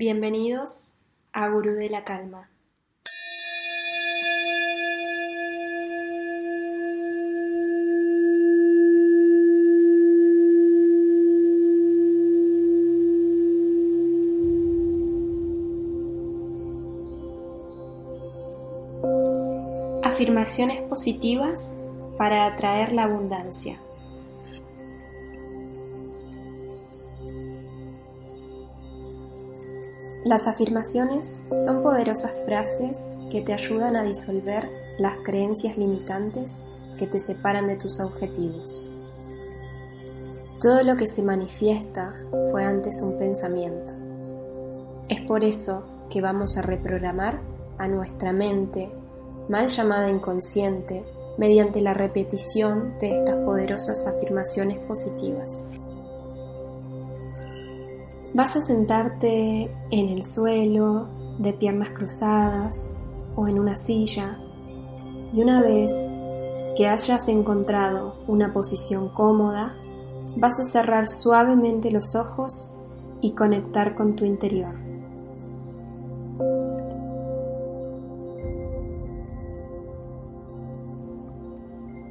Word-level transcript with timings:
Bienvenidos 0.00 0.94
a 1.34 1.50
Gurú 1.50 1.72
de 1.72 1.90
la 1.90 2.04
Calma. 2.04 2.48
Afirmaciones 20.02 20.80
positivas 20.88 21.78
para 22.16 22.46
atraer 22.46 22.94
la 22.94 23.04
abundancia. 23.04 23.78
Las 30.30 30.46
afirmaciones 30.46 31.42
son 31.52 31.82
poderosas 31.82 32.30
frases 32.44 33.16
que 33.32 33.40
te 33.40 33.52
ayudan 33.52 33.96
a 33.96 34.04
disolver 34.04 34.68
las 35.00 35.16
creencias 35.24 35.76
limitantes 35.76 36.62
que 37.00 37.08
te 37.08 37.18
separan 37.18 37.66
de 37.66 37.74
tus 37.74 37.98
objetivos. 37.98 38.88
Todo 40.62 40.84
lo 40.84 40.96
que 40.96 41.08
se 41.08 41.24
manifiesta 41.24 42.14
fue 42.52 42.62
antes 42.62 43.02
un 43.02 43.18
pensamiento. 43.18 43.92
Es 45.08 45.20
por 45.22 45.42
eso 45.42 45.82
que 46.10 46.20
vamos 46.20 46.56
a 46.56 46.62
reprogramar 46.62 47.40
a 47.78 47.88
nuestra 47.88 48.32
mente, 48.32 48.88
mal 49.48 49.66
llamada 49.66 50.10
inconsciente, 50.10 51.04
mediante 51.38 51.80
la 51.80 51.92
repetición 51.92 52.96
de 53.00 53.16
estas 53.16 53.34
poderosas 53.44 54.06
afirmaciones 54.06 54.78
positivas. 54.78 55.64
Vas 58.40 58.56
a 58.56 58.62
sentarte 58.62 59.70
en 59.90 60.08
el 60.08 60.24
suelo, 60.24 61.08
de 61.36 61.52
piernas 61.52 61.90
cruzadas 61.90 62.94
o 63.36 63.46
en 63.46 63.58
una 63.58 63.76
silla 63.76 64.38
y 65.34 65.42
una 65.42 65.60
vez 65.60 66.10
que 66.74 66.88
hayas 66.88 67.28
encontrado 67.28 68.14
una 68.26 68.54
posición 68.54 69.10
cómoda, 69.10 69.74
vas 70.36 70.58
a 70.58 70.64
cerrar 70.64 71.10
suavemente 71.10 71.90
los 71.90 72.14
ojos 72.14 72.72
y 73.20 73.32
conectar 73.32 73.94
con 73.94 74.16
tu 74.16 74.24
interior. 74.24 74.74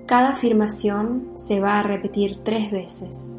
Cada 0.05 0.29
afirmación 0.29 1.31
se 1.33 1.59
va 1.59 1.79
a 1.79 1.83
repetir 1.83 2.43
tres 2.43 2.69
veces. 2.69 3.35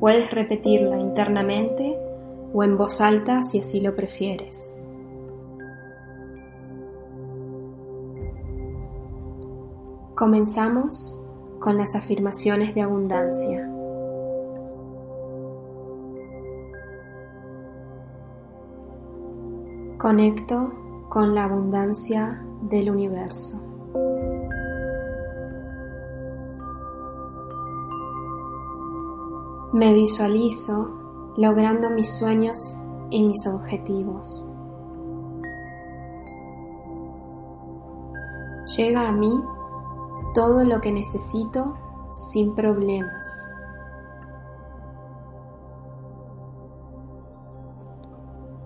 Puedes 0.00 0.32
repetirla 0.32 0.98
internamente 0.98 1.96
o 2.52 2.62
en 2.62 2.76
voz 2.76 3.00
alta 3.00 3.42
si 3.44 3.60
así 3.60 3.80
lo 3.80 3.94
prefieres. 3.94 4.74
Comenzamos 10.14 11.22
con 11.60 11.76
las 11.76 11.94
afirmaciones 11.94 12.74
de 12.74 12.82
abundancia. 12.82 13.70
Conecto 19.98 20.72
con 21.08 21.34
la 21.34 21.44
abundancia 21.44 22.44
del 22.62 22.90
universo. 22.90 23.64
Me 29.72 29.92
visualizo 29.92 30.97
logrando 31.38 31.88
mis 31.90 32.18
sueños 32.18 32.82
y 33.10 33.22
mis 33.22 33.46
objetivos. 33.46 34.44
Llega 38.76 39.06
a 39.06 39.12
mí 39.12 39.40
todo 40.34 40.64
lo 40.64 40.80
que 40.80 40.90
necesito 40.90 41.76
sin 42.10 42.56
problemas. 42.56 43.52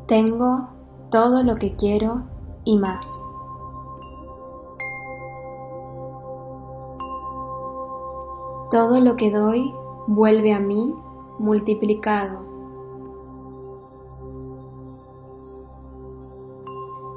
Tengo 0.06 0.68
todo 1.10 1.42
lo 1.42 1.56
que 1.56 1.76
quiero 1.76 2.22
y 2.64 2.78
más. 2.78 3.06
Todo 8.70 8.98
lo 8.98 9.14
que 9.16 9.30
doy 9.30 9.74
vuelve 10.06 10.54
a 10.54 10.58
mí 10.58 10.94
multiplicado. 11.38 12.51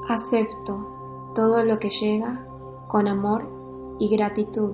Acepto 0.07 1.31
todo 1.33 1.63
lo 1.63 1.79
que 1.79 1.89
llega 1.89 2.45
con 2.88 3.07
amor 3.07 3.49
y 3.97 4.07
gratitud. 4.16 4.73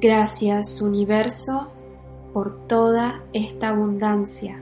Gracias 0.00 0.80
universo 0.80 1.68
por 2.32 2.66
toda 2.66 3.22
esta 3.34 3.68
abundancia. 3.68 4.58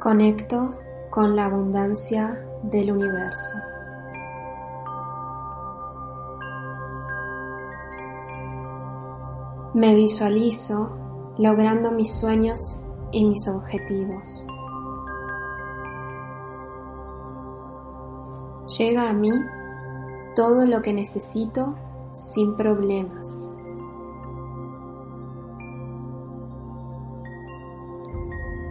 Conecto 0.00 0.74
con 1.10 1.36
la 1.36 1.44
abundancia 1.44 2.42
del 2.62 2.92
universo. 2.92 3.71
Me 9.74 9.94
visualizo 9.94 10.90
logrando 11.38 11.92
mis 11.92 12.14
sueños 12.14 12.84
y 13.10 13.24
mis 13.24 13.48
objetivos. 13.48 14.46
Llega 18.78 19.08
a 19.08 19.14
mí 19.14 19.30
todo 20.34 20.66
lo 20.66 20.82
que 20.82 20.92
necesito 20.92 21.74
sin 22.12 22.54
problemas. 22.54 23.54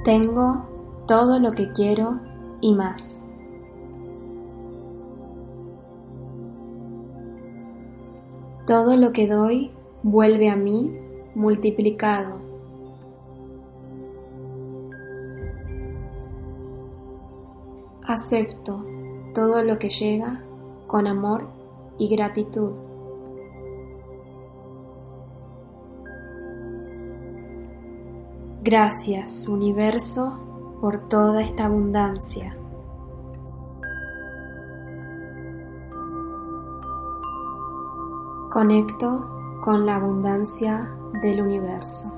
Tengo 0.04 0.66
todo 1.08 1.40
lo 1.40 1.52
que 1.54 1.72
quiero 1.72 2.20
y 2.62 2.76
más. 2.76 3.24
Todo 8.68 8.96
lo 8.96 9.12
que 9.12 9.28
doy 9.28 9.72
vuelve 10.04 10.50
a 10.50 10.56
mí 10.56 10.92
multiplicado. 11.36 12.40
Acepto 18.04 18.86
todo 19.34 19.64
lo 19.64 19.80
que 19.80 19.90
llega 19.90 20.44
con 20.88 21.08
amor 21.08 21.48
y 21.98 22.14
gratitud. 22.14 22.72
Gracias 28.64 29.48
universo 29.48 30.78
por 30.82 31.08
toda 31.08 31.42
esta 31.42 31.66
abundancia. 31.66 32.58
Conecto 38.52 39.41
con 39.62 39.86
la 39.86 39.98
abundancia 39.98 40.90
del 41.22 41.42
universo. 41.42 42.18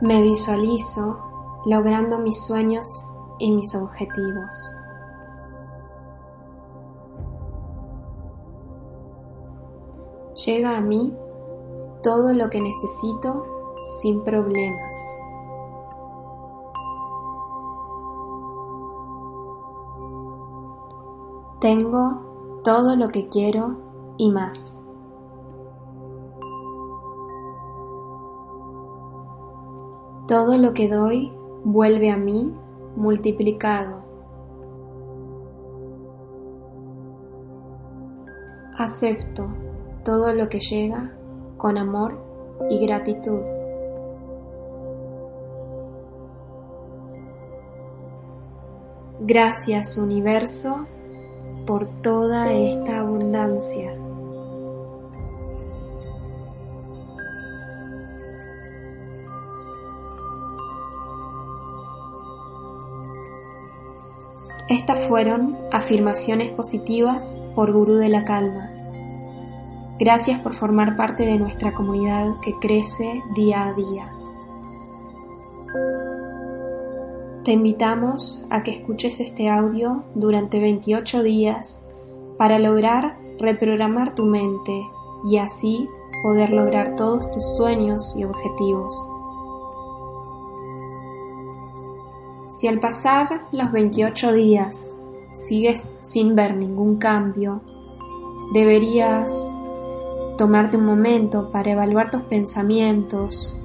Me 0.00 0.20
visualizo 0.20 1.18
logrando 1.64 2.18
mis 2.18 2.44
sueños 2.44 3.12
y 3.38 3.54
mis 3.54 3.74
objetivos. 3.76 4.74
Llega 10.44 10.76
a 10.76 10.80
mí 10.80 11.16
todo 12.02 12.32
lo 12.32 12.50
que 12.50 12.60
necesito 12.60 13.46
sin 14.00 14.24
problemas. 14.24 15.18
Tengo 21.60 22.60
todo 22.62 22.94
lo 22.94 23.08
que 23.08 23.28
quiero 23.28 24.14
y 24.16 24.30
más. 24.30 24.80
Todo 30.28 30.56
lo 30.56 30.72
que 30.72 30.88
doy 30.88 31.32
vuelve 31.64 32.12
a 32.12 32.16
mí 32.16 32.54
multiplicado. 32.94 34.04
Acepto 38.76 39.48
todo 40.04 40.32
lo 40.34 40.48
que 40.48 40.60
llega 40.60 41.12
con 41.56 41.76
amor 41.76 42.20
y 42.70 42.86
gratitud. 42.86 43.40
Gracias 49.20 49.98
universo 49.98 50.86
por 51.68 51.86
toda 52.00 52.50
esta 52.50 53.00
abundancia. 53.00 53.92
Estas 64.70 64.98
fueron 65.08 65.54
afirmaciones 65.70 66.48
positivas 66.48 67.38
por 67.54 67.70
Gurú 67.70 67.96
de 67.96 68.08
la 68.08 68.24
Calma. 68.24 68.70
Gracias 69.98 70.40
por 70.40 70.54
formar 70.54 70.96
parte 70.96 71.26
de 71.26 71.38
nuestra 71.38 71.74
comunidad 71.74 72.28
que 72.42 72.54
crece 72.62 73.20
día 73.34 73.66
a 73.66 73.74
día. 73.74 74.10
Te 77.48 77.54
invitamos 77.54 78.44
a 78.50 78.62
que 78.62 78.72
escuches 78.72 79.20
este 79.20 79.48
audio 79.48 80.04
durante 80.14 80.60
28 80.60 81.22
días 81.22 81.82
para 82.36 82.58
lograr 82.58 83.16
reprogramar 83.40 84.14
tu 84.14 84.26
mente 84.26 84.82
y 85.24 85.38
así 85.38 85.88
poder 86.22 86.50
lograr 86.50 86.94
todos 86.96 87.32
tus 87.32 87.56
sueños 87.56 88.14
y 88.18 88.24
objetivos. 88.24 88.94
Si 92.54 92.68
al 92.68 92.80
pasar 92.80 93.40
los 93.50 93.72
28 93.72 94.34
días 94.34 95.00
sigues 95.32 95.96
sin 96.02 96.36
ver 96.36 96.54
ningún 96.54 96.98
cambio, 96.98 97.62
deberías 98.52 99.56
tomarte 100.36 100.76
un 100.76 100.84
momento 100.84 101.50
para 101.50 101.70
evaluar 101.70 102.10
tus 102.10 102.20
pensamientos 102.24 103.58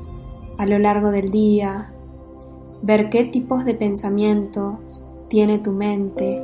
a 0.57 0.65
lo 0.65 0.79
largo 0.79 1.11
del 1.11 1.31
día, 1.31 1.92
ver 2.83 3.09
qué 3.09 3.23
tipos 3.23 3.63
de 3.63 3.75
pensamientos 3.75 4.75
tiene 5.29 5.57
tu 5.57 5.71
mente. 5.71 6.43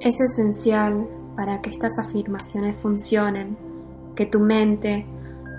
Es 0.00 0.18
esencial 0.18 1.06
para 1.36 1.60
que 1.60 1.68
estas 1.68 1.98
afirmaciones 1.98 2.74
funcionen, 2.76 3.58
que 4.16 4.24
tu 4.24 4.40
mente 4.40 5.06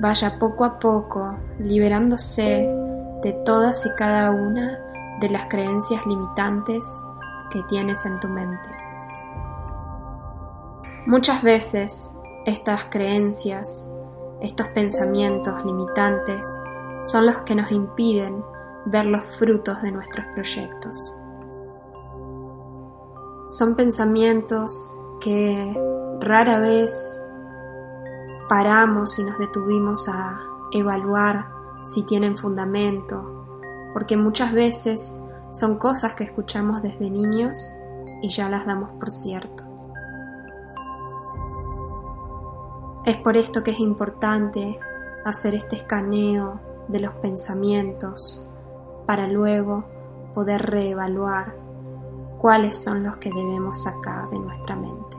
vaya 0.01 0.39
poco 0.39 0.65
a 0.65 0.79
poco 0.79 1.35
liberándose 1.59 2.67
de 3.21 3.33
todas 3.45 3.85
y 3.85 3.89
cada 3.95 4.31
una 4.31 4.79
de 5.21 5.29
las 5.29 5.47
creencias 5.47 6.03
limitantes 6.07 6.83
que 7.51 7.61
tienes 7.69 8.03
en 8.07 8.19
tu 8.19 8.27
mente. 8.29 8.69
Muchas 11.05 11.43
veces 11.43 12.15
estas 12.47 12.85
creencias, 12.85 13.87
estos 14.41 14.69
pensamientos 14.69 15.63
limitantes 15.63 16.59
son 17.03 17.27
los 17.27 17.37
que 17.43 17.53
nos 17.53 17.71
impiden 17.71 18.43
ver 18.85 19.05
los 19.05 19.23
frutos 19.37 19.81
de 19.81 19.91
nuestros 19.91 20.25
proyectos. 20.27 21.15
Son 23.47 23.75
pensamientos 23.75 24.99
que 25.19 25.77
rara 26.19 26.59
vez 26.59 27.21
paramos 28.47 29.17
y 29.19 29.23
nos 29.23 29.37
detuvimos 29.37 30.07
a 30.07 30.39
evaluar 30.71 31.47
si 31.83 32.03
tienen 32.03 32.37
fundamento, 32.37 33.47
porque 33.93 34.17
muchas 34.17 34.51
veces 34.53 35.19
son 35.51 35.77
cosas 35.77 36.15
que 36.15 36.23
escuchamos 36.23 36.81
desde 36.81 37.09
niños 37.09 37.65
y 38.21 38.29
ya 38.29 38.49
las 38.49 38.65
damos 38.65 38.91
por 38.99 39.11
cierto. 39.11 39.63
Es 43.05 43.17
por 43.17 43.37
esto 43.37 43.63
que 43.63 43.71
es 43.71 43.79
importante 43.79 44.79
hacer 45.23 45.53
este 45.53 45.75
escaneo 45.75 46.59
de 46.87 46.99
los 46.99 47.13
pensamientos 47.15 48.44
para 49.05 49.27
luego 49.27 49.85
poder 50.33 50.61
reevaluar 50.63 51.55
cuáles 52.39 52.75
son 52.75 53.03
los 53.03 53.17
que 53.17 53.31
debemos 53.31 53.83
sacar 53.83 54.29
de 54.29 54.39
nuestra 54.39 54.75
mente. 54.75 55.17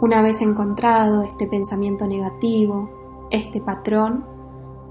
Una 0.00 0.22
vez 0.22 0.42
encontrado 0.42 1.22
este 1.22 1.46
pensamiento 1.46 2.06
negativo, 2.06 3.26
este 3.30 3.60
patrón, 3.60 4.24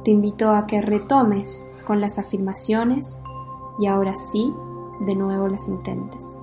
te 0.03 0.11
invito 0.11 0.51
a 0.51 0.65
que 0.67 0.81
retomes 0.81 1.69
con 1.85 2.01
las 2.01 2.19
afirmaciones 2.19 3.21
y 3.79 3.87
ahora 3.87 4.15
sí, 4.15 4.53
de 5.01 5.15
nuevo 5.15 5.47
las 5.47 5.67
intentes. 5.67 6.37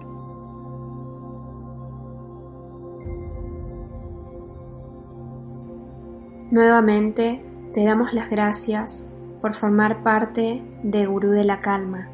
Nuevamente 6.51 7.45
te 7.75 7.85
damos 7.85 8.13
las 8.13 8.31
gracias 8.31 9.11
por 9.43 9.53
formar 9.53 10.05
parte 10.05 10.63
de 10.85 11.07
Gurú 11.07 11.31
de 11.31 11.43
la 11.43 11.59
Calma, 11.59 12.07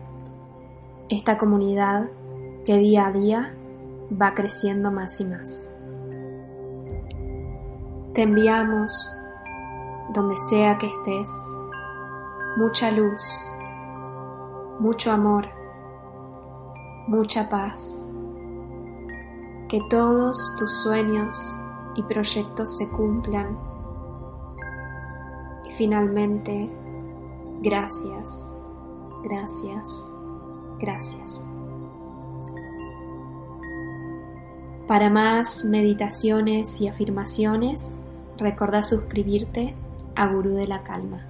esta 1.10 1.36
comunidad 1.36 2.08
que 2.64 2.78
día 2.78 3.08
a 3.08 3.12
día 3.12 3.54
va 4.10 4.32
creciendo 4.32 4.90
más 4.90 5.20
y 5.20 5.26
más. 5.26 5.76
Te 8.14 8.22
enviamos, 8.22 9.12
donde 10.14 10.38
sea 10.38 10.78
que 10.78 10.86
estés, 10.86 11.30
mucha 12.56 12.90
luz, 12.90 13.22
mucho 14.78 15.12
amor, 15.12 15.46
mucha 17.06 17.50
paz. 17.50 18.08
Que 19.68 19.78
todos 19.90 20.56
tus 20.58 20.72
sueños 20.82 21.60
y 21.96 22.02
proyectos 22.04 22.78
se 22.78 22.90
cumplan. 22.90 23.58
Finalmente, 25.80 26.68
gracias, 27.62 28.46
gracias, 29.24 30.12
gracias. 30.78 31.48
Para 34.86 35.08
más 35.08 35.64
meditaciones 35.64 36.82
y 36.82 36.88
afirmaciones, 36.88 37.98
recuerda 38.36 38.82
suscribirte 38.82 39.74
a 40.16 40.26
Gurú 40.26 40.50
de 40.50 40.66
la 40.66 40.82
Calma. 40.82 41.29